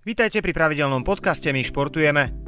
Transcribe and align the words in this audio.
Vítajte 0.00 0.40
pri 0.40 0.56
pravidelnom 0.56 1.04
podcaste 1.04 1.52
My 1.52 1.60
športujeme. 1.60 2.39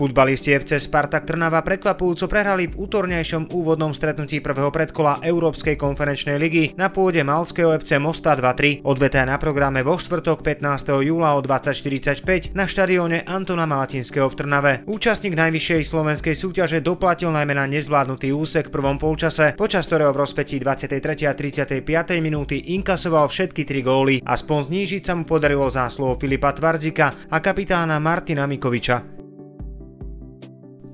Futbalisti 0.00 0.56
FC 0.56 0.80
Spartak 0.80 1.28
Trnava 1.28 1.60
prekvapujúco 1.60 2.24
prehrali 2.24 2.72
v 2.72 2.88
útornejšom 2.88 3.52
úvodnom 3.52 3.92
stretnutí 3.92 4.40
prvého 4.40 4.72
predkola 4.72 5.20
Európskej 5.20 5.76
konferenčnej 5.76 6.40
ligy 6.40 6.72
na 6.80 6.88
pôde 6.88 7.20
Malského 7.20 7.76
FC 7.76 8.00
Mosta 8.00 8.32
2-3. 8.32 8.80
Odvetá 8.80 9.28
na 9.28 9.36
programe 9.36 9.84
vo 9.84 10.00
štvrtok 10.00 10.40
15. 10.40 11.04
júla 11.04 11.36
o 11.36 11.44
20.45 11.44 12.56
na 12.56 12.64
štadióne 12.64 13.28
Antona 13.28 13.68
Malatinského 13.68 14.24
v 14.32 14.40
Trnave. 14.40 14.72
Účastník 14.88 15.36
najvyššej 15.36 15.92
slovenskej 15.92 16.32
súťaže 16.32 16.80
doplatil 16.80 17.28
najmä 17.28 17.52
na 17.52 17.68
nezvládnutý 17.68 18.32
úsek 18.32 18.72
v 18.72 18.80
prvom 18.80 18.96
polčase, 18.96 19.52
počas 19.52 19.84
ktorého 19.84 20.16
v 20.16 20.24
rozpetí 20.24 20.56
23. 20.56 21.28
a 21.28 21.36
35. 21.36 21.84
minúty 22.24 22.72
inkasoval 22.72 23.28
všetky 23.28 23.68
tri 23.68 23.84
góly. 23.84 24.24
Aspoň 24.24 24.72
znížiť 24.72 25.02
sa 25.04 25.12
mu 25.12 25.28
podarilo 25.28 25.68
zásluho 25.68 26.16
Filipa 26.16 26.56
Tvardzika 26.56 27.28
a 27.28 27.36
kapitána 27.44 28.00
Martina 28.00 28.48
Mikoviča. 28.48 29.19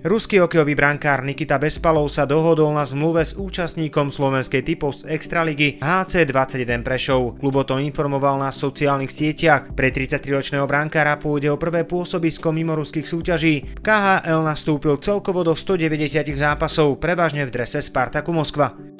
Ruský 0.04 0.44
hokejový 0.44 0.76
brankár 0.76 1.24
Nikita 1.24 1.56
Bespalov 1.56 2.12
sa 2.12 2.28
dohodol 2.28 2.68
na 2.76 2.84
zmluve 2.84 3.24
s 3.24 3.32
účastníkom 3.32 4.12
slovenskej 4.12 4.60
typu 4.60 4.92
z 4.92 5.08
Extraligy 5.08 5.80
HC21 5.80 6.84
Prešov. 6.84 7.40
Klub 7.40 7.54
o 7.56 7.64
tom 7.64 7.80
informoval 7.80 8.36
na 8.36 8.52
sociálnych 8.52 9.08
sieťach. 9.08 9.72
Pre 9.72 9.88
33-ročného 9.88 10.68
brankára 10.68 11.16
pôjde 11.16 11.48
o 11.48 11.56
prvé 11.56 11.88
pôsobisko 11.88 12.52
mimo 12.52 12.76
ruských 12.76 13.08
súťaží. 13.08 13.80
KHL 13.80 14.44
nastúpil 14.44 15.00
celkovo 15.00 15.40
do 15.40 15.56
190 15.56 16.28
zápasov, 16.36 17.00
prevažne 17.00 17.48
v 17.48 17.54
drese 17.56 17.80
Spartaku 17.80 18.36
Moskva. 18.36 18.95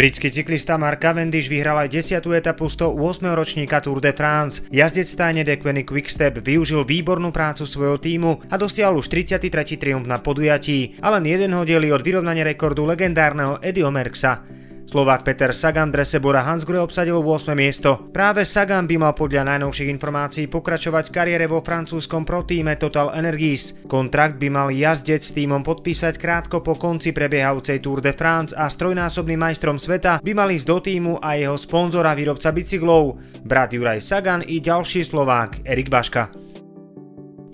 Britský 0.00 0.32
cyklista 0.32 0.80
Mark 0.80 1.04
Cavendish 1.04 1.52
vyhral 1.52 1.76
aj 1.76 1.92
10. 1.92 2.24
etapu 2.32 2.72
108. 2.72 3.36
ročníka 3.36 3.84
Tour 3.84 4.00
de 4.00 4.16
France. 4.16 4.64
Jazdec 4.72 5.04
stajne 5.04 5.44
Decveny 5.44 5.84
Quickstep 5.84 6.40
využil 6.40 6.88
výbornú 6.88 7.28
prácu 7.28 7.68
svojho 7.68 8.00
týmu 8.00 8.40
a 8.48 8.56
dosiahol 8.56 9.04
už 9.04 9.12
33. 9.12 9.76
triumf 9.76 10.08
na 10.08 10.16
podujatí, 10.16 10.96
ale 11.04 11.20
len 11.20 11.28
jeden 11.28 11.52
ho 11.52 11.68
delí 11.68 11.92
od 11.92 12.00
vyrovnania 12.00 12.48
rekordu 12.48 12.88
legendárneho 12.88 13.60
Eddieho 13.60 13.92
Merksa. 13.92 14.59
Slovák 14.90 15.22
Peter 15.22 15.54
Sagan 15.54 15.94
drese 15.94 16.18
Bora 16.18 16.42
Hansgrohe 16.42 16.82
obsadil 16.82 17.14
8. 17.22 17.54
miesto. 17.54 18.10
Práve 18.10 18.42
Sagan 18.42 18.90
by 18.90 18.98
mal 18.98 19.14
podľa 19.14 19.46
najnovších 19.46 19.86
informácií 19.86 20.50
pokračovať 20.50 21.06
v 21.06 21.14
kariére 21.14 21.46
vo 21.46 21.62
francúzskom 21.62 22.26
protíme 22.26 22.74
Total 22.74 23.14
Energies. 23.14 23.86
Kontrakt 23.86 24.42
by 24.42 24.50
mal 24.50 24.74
jazdec 24.74 25.22
s 25.22 25.30
týmom 25.30 25.62
podpísať 25.62 26.18
krátko 26.18 26.58
po 26.66 26.74
konci 26.74 27.14
prebiehajúcej 27.14 27.78
Tour 27.78 28.02
de 28.02 28.10
France 28.10 28.50
a 28.50 28.66
strojnásobným 28.66 29.38
majstrom 29.38 29.78
sveta 29.78 30.18
by 30.26 30.32
mal 30.34 30.50
ísť 30.50 30.66
do 30.66 30.78
týmu 30.82 31.22
a 31.22 31.38
jeho 31.38 31.54
sponzora 31.54 32.10
výrobca 32.18 32.50
bicyklov, 32.50 33.14
brat 33.46 33.70
Juraj 33.70 34.02
Sagan 34.02 34.42
i 34.42 34.58
ďalší 34.58 35.06
Slovák 35.06 35.62
Erik 35.70 35.86
Baška. 35.86 36.39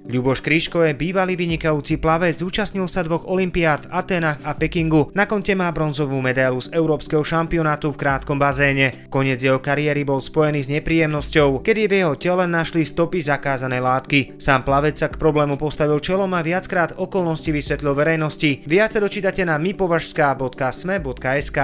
Ľuboš 0.06 0.38
Kryško 0.38 0.86
je 0.86 0.94
bývalý 0.94 1.34
vynikajúci 1.34 1.98
plavec, 1.98 2.38
zúčastnil 2.38 2.86
sa 2.86 3.02
dvoch 3.02 3.26
olimpiád 3.26 3.90
v 3.90 3.92
Atenách 3.92 4.38
a 4.46 4.54
Pekingu. 4.54 5.10
Na 5.18 5.26
konte 5.26 5.50
má 5.58 5.66
bronzovú 5.74 6.22
medailu 6.22 6.62
z 6.62 6.70
Európskeho 6.78 7.26
šampionátu 7.26 7.90
v 7.90 7.98
krátkom 7.98 8.38
bazéne. 8.38 9.10
Koniec 9.10 9.42
jeho 9.42 9.58
kariéry 9.58 10.06
bol 10.06 10.22
spojený 10.22 10.62
s 10.62 10.70
nepríjemnosťou, 10.70 11.66
kedy 11.66 11.90
v 11.90 12.06
jeho 12.06 12.14
tele 12.14 12.46
našli 12.46 12.86
stopy 12.86 13.18
zakázanej 13.18 13.82
látky. 13.82 14.38
Sám 14.38 14.62
plavec 14.62 14.94
sa 14.94 15.10
k 15.10 15.18
problému 15.18 15.58
postavil 15.58 15.98
čelom 15.98 16.30
a 16.38 16.46
viackrát 16.46 16.94
okolnosti 16.94 17.50
vysvetlil 17.50 17.98
verejnosti. 17.98 18.62
Viac 18.62 18.94
sa 18.94 19.02
dočítate 19.02 19.42
na 19.42 19.58
mipovažská.sme.sk. 19.58 21.58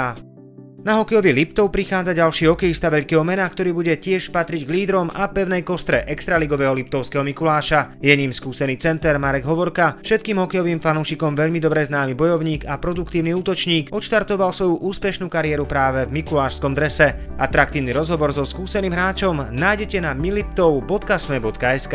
Na 0.82 0.98
hokejový 0.98 1.30
Liptov 1.30 1.70
prichádza 1.70 2.10
ďalší 2.10 2.50
hokejista 2.50 2.90
veľkého 2.90 3.22
mena, 3.22 3.46
ktorý 3.46 3.70
bude 3.70 3.94
tiež 3.94 4.34
patriť 4.34 4.66
k 4.66 4.74
lídrom 4.82 5.14
a 5.14 5.30
pevnej 5.30 5.62
kostre 5.62 6.02
extraligového 6.10 6.74
Liptovského 6.74 7.22
Mikuláša. 7.22 8.02
Je 8.02 8.10
ním 8.10 8.34
skúsený 8.34 8.82
center 8.82 9.14
Marek 9.14 9.46
Hovorka, 9.46 10.02
všetkým 10.02 10.42
hokejovým 10.42 10.82
fanúšikom 10.82 11.38
veľmi 11.38 11.62
dobre 11.62 11.86
známy 11.86 12.18
bojovník 12.18 12.66
a 12.66 12.82
produktívny 12.82 13.30
útočník, 13.30 13.94
odštartoval 13.94 14.50
svoju 14.50 14.82
úspešnú 14.82 15.30
kariéru 15.30 15.70
práve 15.70 16.02
v 16.10 16.18
mikulášskom 16.18 16.74
drese. 16.74 17.14
Atraktívny 17.38 17.94
rozhovor 17.94 18.34
so 18.34 18.42
skúseným 18.42 18.90
hráčom 18.90 19.54
nájdete 19.54 20.02
na 20.02 20.18
miliptov.sme.sk. 20.18 21.94